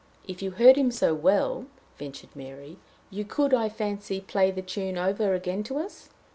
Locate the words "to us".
5.65-6.09